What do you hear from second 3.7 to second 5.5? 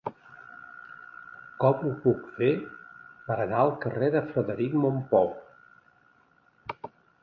carrer de Frederic Mompou?